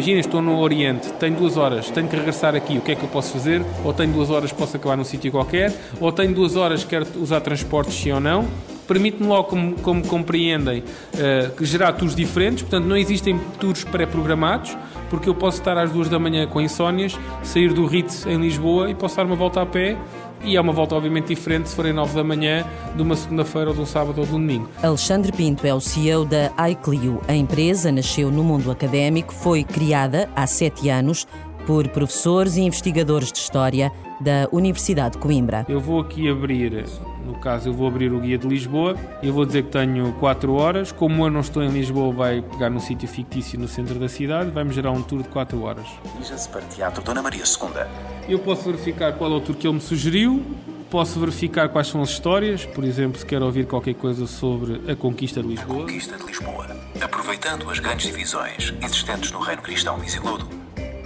[0.00, 3.02] Imagina, estou no Oriente, tenho duas horas, tenho que regressar aqui, o que é que
[3.02, 3.62] eu posso fazer?
[3.84, 5.70] Ou tenho duas horas, posso acabar num sítio qualquer,
[6.00, 8.48] ou tenho duas horas, quero usar transportes sim ou não.
[8.88, 14.74] Permite-me logo, como, como compreendem, uh, gerar tours diferentes, portanto não existem tours pré-programados,
[15.10, 18.90] porque eu posso estar às duas da manhã com insónias, sair do Ritz em Lisboa
[18.90, 19.98] e posso dar uma volta a pé
[20.42, 22.64] e é uma volta obviamente diferente se forem 9 da manhã
[22.94, 24.68] de uma segunda-feira ou de um sábado ou de um domingo.
[24.82, 27.20] Alexandre Pinto é o CEO da iClio.
[27.28, 31.26] A empresa nasceu no mundo académico, foi criada há sete anos
[31.66, 35.64] por professores e investigadores de História da Universidade de Coimbra.
[35.68, 36.84] Eu vou aqui abrir,
[37.24, 40.52] no caso eu vou abrir o Guia de Lisboa, eu vou dizer que tenho 4
[40.52, 44.08] horas, como eu não estou em Lisboa, vai pegar num sítio fictício no centro da
[44.08, 45.86] cidade, vai-me gerar um tour de 4 horas.
[46.12, 47.86] Dirija-se para Teatro Dona Maria II.
[48.28, 50.44] Eu posso verificar qual é o tour que ele me sugeriu,
[50.90, 54.96] posso verificar quais são as histórias, por exemplo, se quero ouvir qualquer coisa sobre a
[54.96, 55.78] conquista de Lisboa.
[55.78, 56.66] A conquista de Lisboa.
[57.00, 60.46] Aproveitando as grandes divisões existentes no reino cristão visigodo,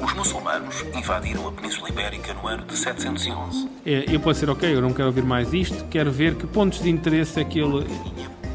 [0.01, 3.69] os muçulmanos invadiram a Península Ibérica no ano de 711.
[3.85, 6.83] É, eu posso ser ok, eu não quero ouvir mais isto, quero ver que pontos
[6.83, 7.87] de interesse é que ele.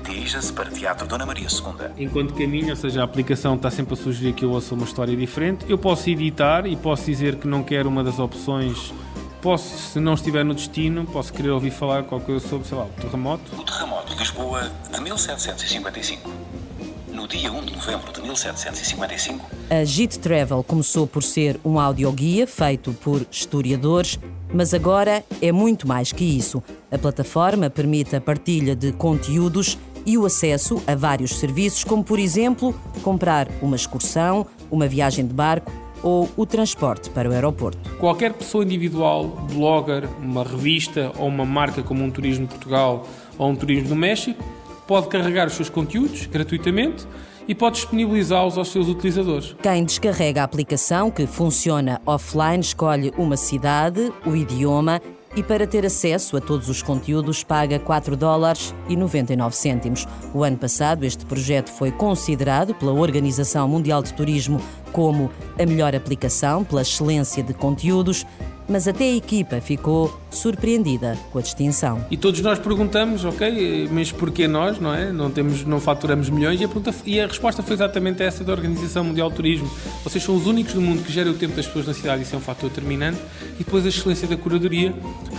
[0.04, 2.04] Dirija-se para Teatro Dona Maria II.
[2.04, 5.16] Enquanto caminho, ou seja, a aplicação está sempre a sugerir que eu ouça uma história
[5.16, 8.92] diferente, eu posso editar e posso dizer que não quero uma das opções
[9.42, 12.86] posso, se não estiver no destino, posso querer ouvir falar qualquer coisa sobre, sei lá,
[12.86, 13.56] o terremoto.
[13.56, 16.36] O terremoto de Lisboa de 1755 no
[17.30, 19.52] dia 1 de novembro de 1755.
[19.69, 24.17] A JIT Travel começou por ser um audioguia feito por historiadores,
[24.52, 26.63] mas agora é muito mais que isso.
[26.91, 32.17] A plataforma permite a partilha de conteúdos e o acesso a vários serviços, como por
[32.17, 37.77] exemplo comprar uma excursão, uma viagem de barco ou o transporte para o aeroporto.
[38.00, 43.05] Qualquer pessoa individual, blogger, uma revista ou uma marca como um Turismo de Portugal
[43.38, 44.44] ou um Turismo do México
[44.90, 47.08] pode carregar os seus conteúdos gratuitamente
[47.48, 49.56] e pode disponibilizá-los aos seus utilizadores.
[49.62, 55.00] Quem descarrega a aplicação, que funciona offline, escolhe uma cidade, o idioma
[55.36, 60.08] e para ter acesso a todos os conteúdos paga 4 dólares e 99 cêntimos.
[60.34, 64.59] O ano passado este projeto foi considerado pela Organização Mundial de Turismo
[64.92, 68.25] como a melhor aplicação pela excelência de conteúdos,
[68.69, 72.06] mas até a equipa ficou surpreendida com a distinção.
[72.12, 75.12] E todos nós perguntamos, ok, mas porquê nós, não é?
[75.12, 76.62] Não, temos, não faturamos milhões?
[76.62, 79.69] E a, pergunta, e a resposta foi exatamente essa da Organização Mundial do Turismo.
[80.03, 82.35] Vocês são os únicos do mundo que gerem o tempo das pessoas na cidade, isso
[82.35, 83.19] é um fator determinante.
[83.59, 84.94] E depois a excelência da curadoria,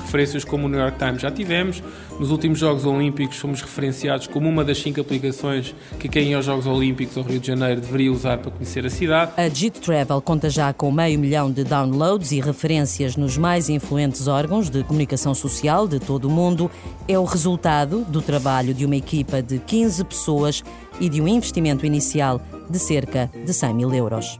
[0.05, 1.83] referências como o New York Times já tivemos.
[2.19, 6.45] Nos últimos Jogos Olímpicos fomos referenciados como uma das cinco aplicações que quem ia aos
[6.45, 9.33] Jogos Olímpicos ao Rio de Janeiro deveria usar para conhecer a cidade.
[9.37, 14.27] A JIT Travel conta já com meio milhão de downloads e referências nos mais influentes
[14.27, 16.71] órgãos de comunicação social de todo o mundo
[17.07, 20.65] é o resultado do trabalho de uma equipa de 15 pessoas
[20.99, 24.39] e de um investimento inicial de cerca de 100 mil euros.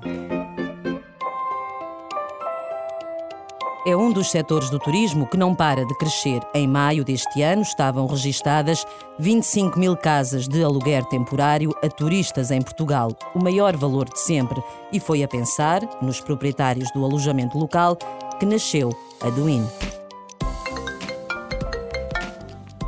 [3.87, 6.41] é um dos setores do turismo que não para de crescer.
[6.55, 8.87] Em maio deste ano estavam registadas
[9.19, 14.63] 25 mil casas de aluguer temporário a turistas em Portugal, o maior valor de sempre,
[14.93, 17.97] e foi a pensar nos proprietários do alojamento local
[18.41, 18.91] que nasceu
[19.21, 19.63] a Duin.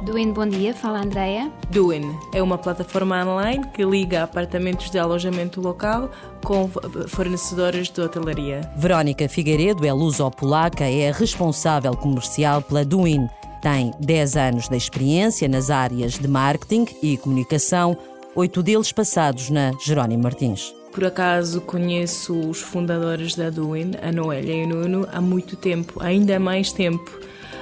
[0.03, 0.75] Duin, bom dia.
[0.75, 1.53] Fala Andreia.
[1.71, 6.11] Duin é uma plataforma online que liga apartamentos de alojamento local
[6.43, 6.69] com
[7.07, 8.63] fornecedores de hotelaria.
[8.77, 13.29] Verónica Figueiredo é luso-polaca, é a responsável comercial pela Duin.
[13.61, 17.97] Tem 10 anos de experiência nas áreas de marketing e comunicação,
[18.35, 20.75] oito deles passados na Jerónimo Martins.
[20.93, 26.03] Por acaso conheço os fundadores da Duin, a Noélia e o Nuno, há muito tempo,
[26.03, 27.19] ainda mais tempo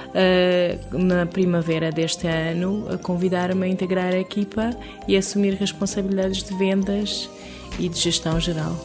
[0.09, 4.71] uh, na primavera deste ano, a convidar-me a integrar a equipa
[5.07, 7.29] e assumir responsabilidades de vendas
[7.79, 8.75] e de gestão geral.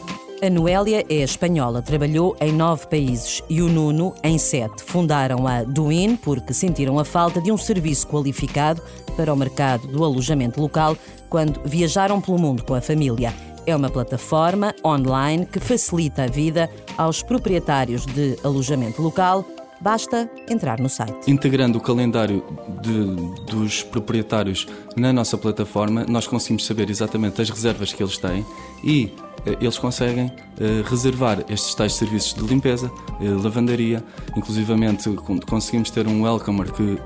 [0.41, 4.83] A Noélia é espanhola, trabalhou em nove países e o Nuno em sete.
[4.83, 8.81] Fundaram a Duin porque sentiram a falta de um serviço qualificado
[9.15, 10.95] para o mercado do alojamento local
[11.27, 13.33] quando viajaram pelo mundo com a família.
[13.67, 19.45] É uma plataforma online que facilita a vida aos proprietários de alojamento local.
[19.81, 21.29] Basta entrar no site.
[21.29, 22.45] Integrando o calendário
[22.81, 24.65] de, dos proprietários
[24.95, 28.45] na nossa plataforma, nós conseguimos saber exatamente as reservas que eles têm
[28.81, 29.13] e
[29.45, 34.01] eh, eles conseguem eh, reservar estes tais serviços de limpeza, eh, lavandaria,
[34.35, 35.13] inclusivamente
[35.45, 36.97] conseguimos ter um welcomer que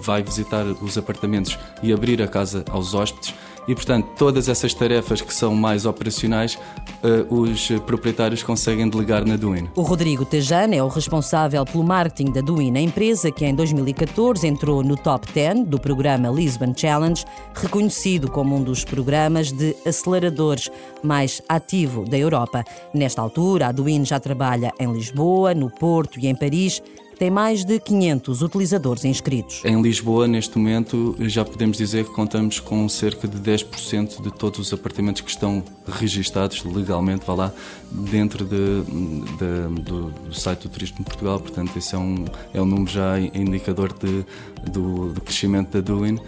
[0.00, 3.34] vai visitar os apartamentos e abrir a casa aos hóspedes
[3.66, 6.58] e, portanto, todas essas tarefas que são mais operacionais,
[7.02, 9.68] uh, os proprietários conseguem delegar na Duin.
[9.74, 14.46] O Rodrigo Tejana é o responsável pelo marketing da Duin, a empresa que em 2014
[14.46, 17.24] entrou no top 10 do programa Lisbon Challenge,
[17.54, 20.70] reconhecido como um dos programas de aceleradores
[21.02, 22.64] mais ativo da Europa.
[22.94, 26.82] Nesta altura, a Duin já trabalha em Lisboa, no Porto e em Paris
[27.18, 29.62] tem mais de 500 utilizadores inscritos.
[29.64, 34.58] Em Lisboa, neste momento, já podemos dizer que contamos com cerca de 10% de todos
[34.58, 37.52] os apartamentos que estão registados legalmente, vá lá,
[37.90, 41.40] dentro de, de, do, do, site do Turismo de Portugal.
[41.40, 44.24] Portanto, esse é um, é um número já indicador de,
[44.70, 46.18] do, do crescimento da Duin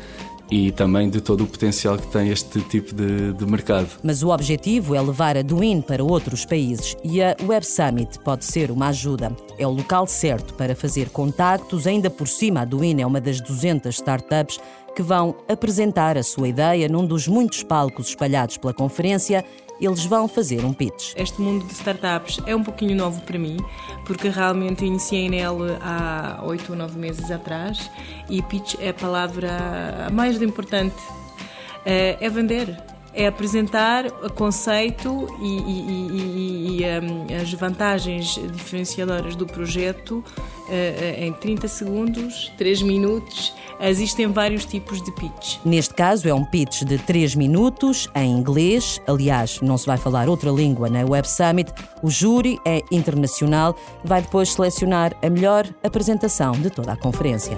[0.50, 3.88] e também de todo o potencial que tem este tipo de, de, mercado.
[4.02, 8.44] Mas o objetivo é levar a Duin para outros países e a Web Summit pode
[8.44, 9.34] ser uma ajuda.
[9.58, 13.40] É o local certo para fazer contactos, ainda por cima a Duin é uma das
[13.40, 14.58] 200 startups
[14.98, 19.44] que vão apresentar a sua ideia num dos muitos palcos espalhados pela conferência
[19.80, 21.12] eles vão fazer um pitch.
[21.14, 23.58] Este mundo de startups é um pouquinho novo para mim,
[24.04, 27.88] porque realmente iniciei nele há oito ou nove meses atrás
[28.28, 30.96] e pitch é a palavra mais importante.
[31.86, 32.76] É, é vender,
[33.14, 40.24] é apresentar o conceito e, e, e, e um, as vantagens diferenciadoras do projeto
[41.18, 43.54] em 30 segundos, 3 minutos.
[43.80, 45.58] Existem vários tipos de pitch.
[45.64, 49.00] Neste caso é um pitch de 3 minutos em inglês.
[49.06, 51.72] Aliás, não se vai falar outra língua na Web Summit.
[52.02, 57.56] O júri é internacional, vai depois selecionar a melhor apresentação de toda a conferência.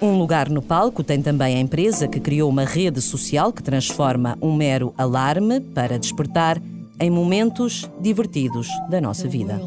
[0.00, 4.38] Um lugar no palco tem também a empresa que criou uma rede social que transforma
[4.40, 6.62] um mero alarme para despertar
[7.00, 9.60] em momentos divertidos da nossa vida.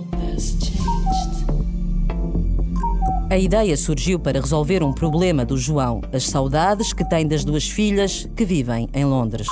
[3.30, 7.68] A ideia surgiu para resolver um problema do João, as saudades que tem das duas
[7.68, 9.48] filhas que vivem em Londres.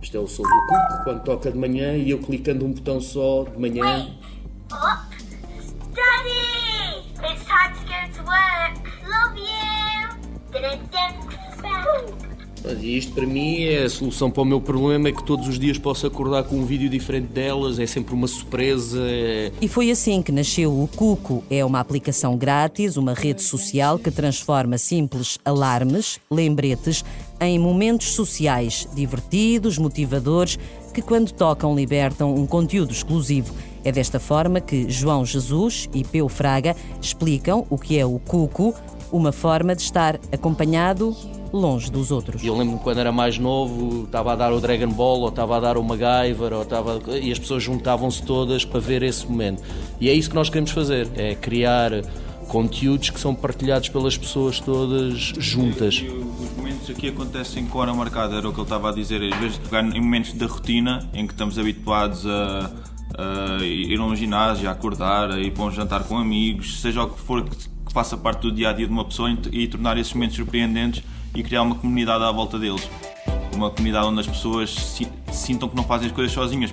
[0.00, 3.00] Isto é o som do cuco quando toca de manhã e eu clicando um botão
[3.00, 4.08] só de manhã.
[4.70, 5.07] Wait.
[12.80, 15.58] E isto para mim é a solução para o meu problema é que todos os
[15.58, 19.00] dias posso acordar com um vídeo diferente delas, é sempre uma surpresa.
[19.00, 19.52] É...
[19.60, 21.42] E foi assim que nasceu o Cuco.
[21.50, 27.04] É uma aplicação grátis, uma rede social que transforma simples alarmes, lembretes,
[27.40, 30.58] em momentos sociais divertidos, motivadores,
[30.92, 33.54] que quando tocam libertam um conteúdo exclusivo.
[33.84, 38.74] É desta forma que João Jesus e Peu Fraga explicam o que é o Cuco,
[39.10, 41.16] uma forma de estar acompanhado
[41.52, 42.42] longe dos outros.
[42.42, 45.60] Eu lembro-me quando era mais novo, estava a dar o Dragon Ball, ou estava a
[45.60, 47.00] dar o MacGyver, ou estava...
[47.20, 49.62] e as pessoas juntavam-se todas para ver esse momento.
[50.00, 51.92] E é isso que nós queremos fazer, é criar
[52.48, 55.96] conteúdos que são partilhados pelas pessoas todas juntas.
[55.96, 59.22] E, os momentos aqui acontecem com hora marcada, era o que ele estava a dizer,
[59.22, 59.60] às vezes
[59.94, 62.72] em momentos da rotina em que estamos habituados a,
[63.18, 67.02] a ir a um ginásio, a acordar, a ir para um jantar com amigos, seja
[67.02, 69.68] o que for que faça parte do dia a dia de uma pessoa e, e
[69.68, 71.02] tornar esses momentos surpreendentes
[71.34, 72.88] e criar uma comunidade à volta deles.
[73.54, 76.72] Uma comunidade onde as pessoas si, sintam que não fazem as coisas sozinhas.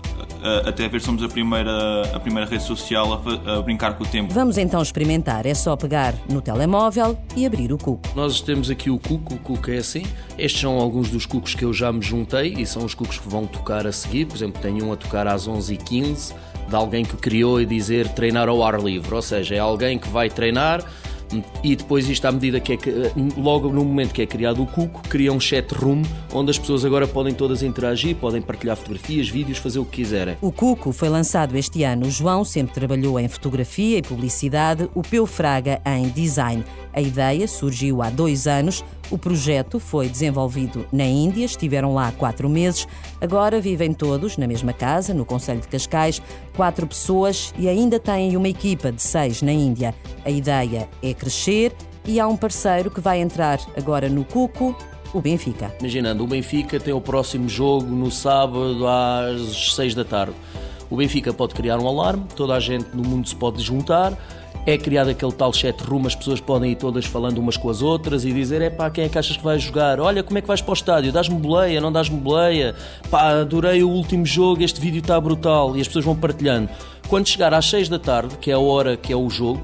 [0.67, 4.31] Até ver somos a primeira, a primeira rede social a, a, brincar com o tempo.
[4.31, 5.47] Vamos então experimentar.
[5.47, 8.07] É só pegar no telemóvel e abrir o Cuco.
[8.15, 10.03] Nós temos aqui o Cuco, o Cuco é assim.
[10.37, 13.27] Estes são alguns dos cucos que eu já me juntei e são os cucos que
[13.27, 14.25] vão tocar a seguir.
[14.25, 16.33] Por exemplo, tenho um a tocar às 11h15
[16.67, 19.13] de alguém que criou e dizer treinar ao ar livre.
[19.13, 20.83] Ou seja, é alguém que vai treinar
[21.63, 22.77] e depois isto à medida que é
[23.37, 26.01] logo no momento que é criado o Cuco, cria um chat room
[26.33, 30.37] onde as pessoas agora podem todas interagir, podem partilhar fotografias, vídeos, fazer o que quiserem.
[30.41, 32.07] O Cuco foi lançado este ano.
[32.07, 36.63] O João sempre trabalhou em fotografia e publicidade, o Peu Fraga em design.
[36.93, 38.83] A ideia surgiu há dois anos.
[39.11, 42.87] O projeto foi desenvolvido na Índia, estiveram lá quatro meses.
[43.21, 46.21] Agora vivem todos na mesma casa, no Conselho de Cascais,
[46.55, 49.93] quatro pessoas e ainda têm uma equipa de seis na Índia.
[50.23, 51.71] A ideia é crescer
[52.03, 54.75] e há um parceiro que vai entrar agora no Cuco,
[55.13, 55.73] o Benfica.
[55.79, 60.35] Imaginando, o Benfica tem o próximo jogo no sábado às seis da tarde.
[60.89, 64.17] O Benfica pode criar um alarme, toda a gente no mundo se pode juntar
[64.65, 67.81] é criado aquele tal chat room, as pessoas podem ir todas falando umas com as
[67.81, 69.99] outras e dizer: é pá, quem é que achas que vai jogar?
[69.99, 71.11] Olha, como é que vais para o estádio?
[71.11, 72.73] Dás-me boleia, não dás-me boleia?
[73.11, 75.77] Pá, adorei o último jogo, este vídeo está brutal.
[75.77, 76.69] E as pessoas vão partilhando.
[77.07, 79.63] Quando chegar às 6 da tarde, que é a hora que é o jogo,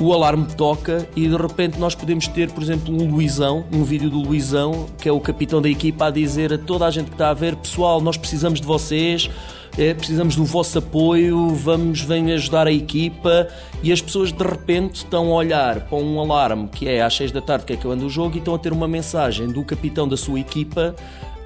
[0.00, 4.10] o alarme toca e de repente nós podemos ter, por exemplo, um Luizão, um vídeo
[4.10, 7.14] do Luizão, que é o capitão da equipa, a dizer a toda a gente que
[7.14, 9.30] está a ver: pessoal, nós precisamos de vocês
[9.76, 13.48] é, precisamos do vosso apoio, vamos, vem ajudar a equipa
[13.82, 17.32] e as pessoas de repente estão a olhar para um alarme que é às 6
[17.32, 19.64] da tarde que é que anda o jogo e estão a ter uma mensagem do
[19.64, 20.94] capitão da sua equipa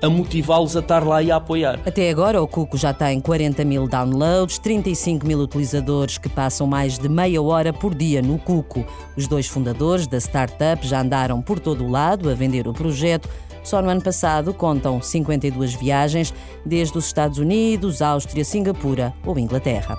[0.01, 1.81] a motivá-los a estar lá e a apoiar.
[1.85, 6.99] Até agora, o Cuco já tem 40 mil downloads, 35 mil utilizadores que passam mais
[6.99, 8.87] de meia hora por dia no Cuco.
[9.17, 13.29] Os dois fundadores da startup já andaram por todo o lado a vender o projeto.
[13.63, 16.33] Só no ano passado contam 52 viagens,
[16.65, 19.97] desde os Estados Unidos, Áustria, Singapura ou Inglaterra.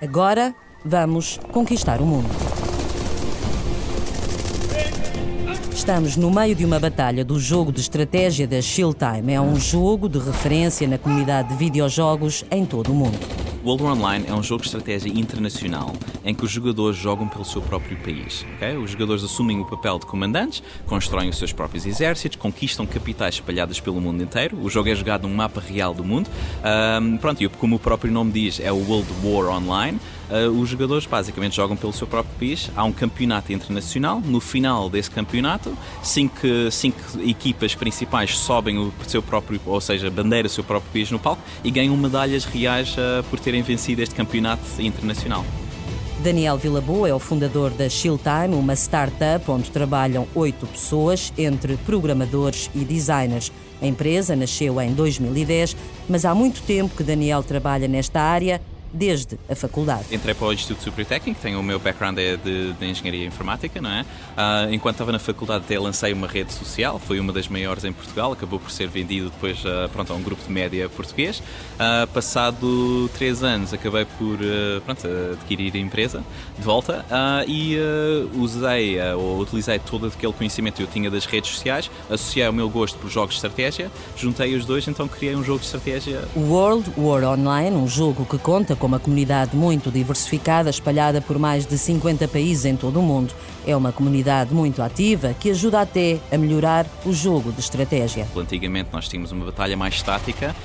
[0.00, 0.54] Agora
[0.84, 2.28] vamos conquistar o mundo.
[5.72, 9.32] Estamos no meio de uma batalha do jogo de estratégia da Showtime.
[9.32, 13.39] É um jogo de referência na comunidade de videojogos em todo o mundo.
[13.62, 15.92] World War Online é um jogo de estratégia internacional
[16.24, 18.46] em que os jogadores jogam pelo seu próprio país.
[18.56, 18.76] Okay?
[18.76, 23.78] Os jogadores assumem o papel de comandantes, constroem os seus próprios exércitos, conquistam capitais espalhadas
[23.78, 24.58] pelo mundo inteiro.
[24.62, 26.30] O jogo é jogado num mapa real do mundo.
[27.02, 30.00] Um, pronto, e como o próprio nome diz, é o World War Online.
[30.30, 32.70] Uh, os jogadores basicamente jogam pelo seu próprio país.
[32.76, 34.20] Há um campeonato internacional.
[34.24, 40.46] No final desse campeonato, cinco, cinco equipas principais sobem o seu próprio, ou seja, bandeira
[40.46, 44.14] o seu próprio país no palco e ganham medalhas reais uh, por terem vencido este
[44.14, 45.44] campeonato internacional.
[46.22, 52.70] Daniel Vilaboa é o fundador da Shieldtime, uma startup onde trabalham oito pessoas, entre programadores
[52.74, 53.50] e designers.
[53.80, 55.74] A empresa nasceu em 2010,
[56.06, 58.60] mas há muito tempo que Daniel trabalha nesta área
[58.92, 60.04] desde a faculdade.
[60.10, 63.80] Entrei para o Instituto Superior Técnico, tenho o meu background é de, de Engenharia Informática,
[63.80, 64.02] não é?
[64.02, 67.92] Uh, enquanto estava na faculdade até lancei uma rede social, foi uma das maiores em
[67.92, 71.38] Portugal, acabou por ser vendido depois uh, pronto, a um grupo de média português.
[71.38, 74.38] Uh, passado três anos acabei por
[74.84, 76.22] pronto, adquirir a empresa
[76.58, 77.04] de volta
[77.46, 77.76] e
[78.34, 82.68] usei ou utilizei todo aquele conhecimento que eu tinha das redes sociais, associei o meu
[82.68, 86.22] gosto por jogos de estratégia, juntei os dois, então criei um jogo de estratégia.
[86.36, 91.66] World War Online, um jogo que conta com uma comunidade muito diversificada, espalhada por mais
[91.66, 93.32] de 50 países em todo o mundo.
[93.66, 98.26] É uma comunidade muito ativa que ajuda até a melhorar o jogo de estratégia.
[98.34, 100.56] Antigamente nós tínhamos uma batalha mais estática,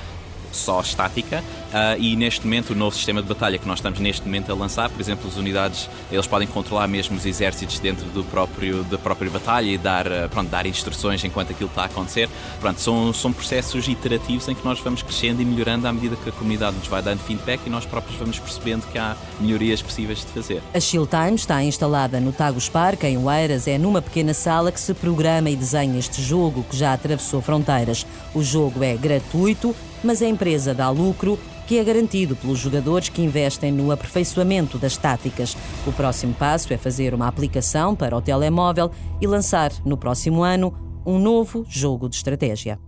[0.56, 4.24] só estática uh, e neste momento o novo sistema de batalha que nós estamos neste
[4.24, 8.24] momento a lançar, por exemplo, as unidades, eles podem controlar mesmo os exércitos dentro do
[8.24, 12.28] próprio, da própria batalha e dar, uh, pronto, dar instruções enquanto aquilo está a acontecer.
[12.60, 16.28] Pronto, são, são processos iterativos em que nós vamos crescendo e melhorando à medida que
[16.28, 20.20] a comunidade nos vai dando feedback e nós próprios vamos percebendo que há melhorias possíveis
[20.20, 20.62] de fazer.
[20.74, 23.66] A Shield Time está instalada no Tagus Park, em Oeiras.
[23.68, 28.06] É numa pequena sala que se programa e desenha este jogo que já atravessou fronteiras.
[28.34, 29.74] O jogo é gratuito
[30.06, 34.96] mas a empresa dá lucro que é garantido pelos jogadores que investem no aperfeiçoamento das
[34.96, 35.56] táticas.
[35.84, 40.72] O próximo passo é fazer uma aplicação para o telemóvel e lançar no próximo ano
[41.04, 42.78] um novo jogo de estratégia.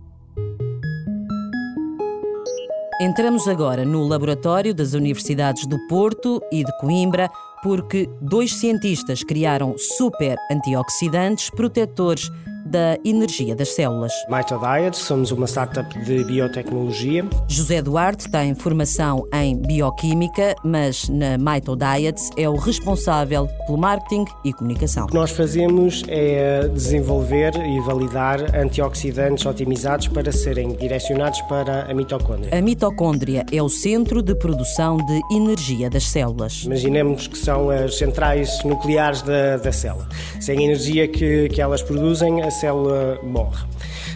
[3.01, 7.29] Entramos agora no laboratório das universidades do Porto e de Coimbra,
[7.63, 12.29] porque dois cientistas criaram super antioxidantes protetores
[12.69, 14.11] da energia das células.
[14.29, 17.25] MitoDiet, somos uma startup de biotecnologia.
[17.47, 24.53] José Duarte tem formação em bioquímica, mas na MitoDiet é o responsável pelo marketing e
[24.53, 25.05] comunicação.
[25.05, 31.93] O que nós fazemos é desenvolver e validar antioxidantes otimizados para serem direcionados para a
[31.93, 32.55] mitocôndria.
[32.55, 36.63] A mitocôndria é o centro de produção de energia das células.
[36.63, 40.07] Imaginemos que são as centrais nucleares da, da célula.
[40.39, 43.65] Sem a energia que, que elas produzem, a célula morre.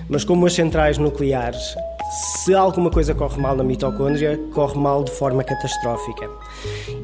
[0.10, 1.76] Mas como as centrais nucleares,
[2.44, 6.30] se alguma coisa corre mal na mitocôndria, corre mal de forma catastrófica.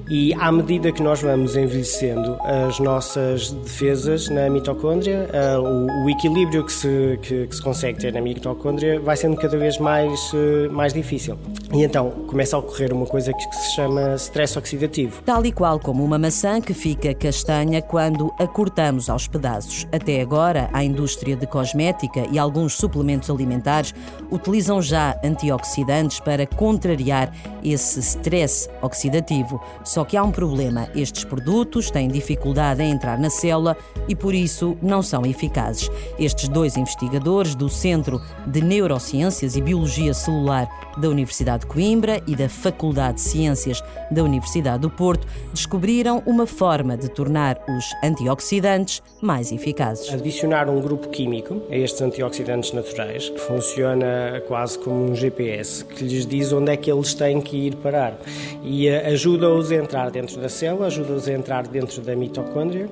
[0.09, 6.63] E à medida que nós vamos envelhecendo, as nossas defesas na mitocôndria, uh, o, equilíbrio
[6.63, 10.71] que se, que, que, se consegue ter na mitocôndria vai sendo cada vez mais, uh,
[10.71, 11.37] mais difícil.
[11.71, 15.21] E então começa a ocorrer uma coisa que, se chama stress oxidativo.
[15.23, 19.87] Tal e qual como uma maçã que fica castanha quando a cortamos aos pedaços.
[19.91, 23.93] Até agora, a indústria de cosmética e alguns suplementos alimentares
[24.31, 27.31] utilizam já antioxidantes para contrariar
[27.63, 29.61] esse stress oxidativo.
[29.83, 34.33] Só que há um problema: estes produtos têm dificuldade em entrar na célula e por
[34.33, 35.89] isso não são eficazes.
[36.17, 42.35] Estes dois investigadores do Centro de Neurociências e Biologia Celular da Universidade de Coimbra e
[42.35, 49.03] da Faculdade de Ciências da Universidade do Porto descobriram uma forma de tornar os antioxidantes
[49.21, 50.11] mais eficazes.
[50.11, 56.03] Adicionar um grupo químico a estes antioxidantes naturais, que funciona quase como um GPS, que
[56.03, 58.17] lhes diz onde é que eles têm que ir parar
[58.63, 62.89] e eh, ajuda-os a entrar dentro da célula, ajuda-os a entrar dentro da mitocôndria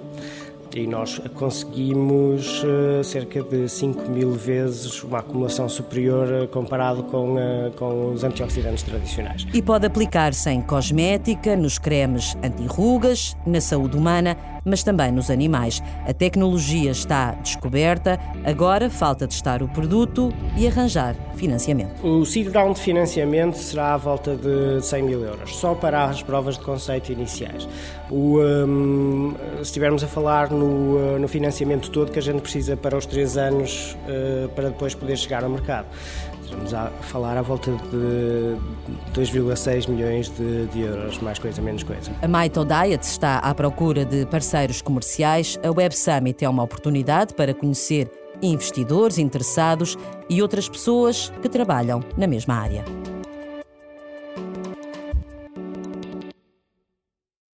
[0.75, 7.35] E nós conseguimos uh, cerca de 5 mil vezes uma acumulação superior uh, comparado com,
[7.35, 9.47] uh, com os antioxidantes tradicionais.
[9.53, 15.81] E pode aplicar-se em cosmética, nos cremes anti-rugas, na saúde humana, mas também nos animais.
[16.05, 22.05] A tecnologia está descoberta, agora falta testar o produto e arranjar financiamento.
[22.05, 26.21] O seed round de financiamento será à volta de 100 mil euros, só para as
[26.21, 27.67] provas de conceito iniciais.
[28.09, 32.75] O, um, se estivermos a falar no, uh, no, financiamento todo que a gente precisa
[32.75, 35.87] para os três anos uh, para depois poder chegar ao mercado.
[36.47, 38.55] Estamos a falar à volta de
[39.13, 42.09] 2,6 milhões de, de, euros, mais coisa, menos coisa.
[42.21, 45.59] A Maito Diet está à procura de parceiros comerciais.
[45.61, 48.09] A Web Summit é uma oportunidade para conhecer
[48.41, 49.97] investidores interessados
[50.29, 52.85] e outras pessoas que trabalham na mesma área.